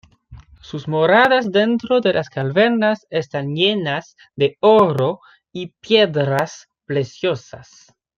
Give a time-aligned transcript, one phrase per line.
[0.61, 5.19] Sus moradas dentro de las cavernas están llenas de oro
[5.51, 7.93] y piedras preciosas.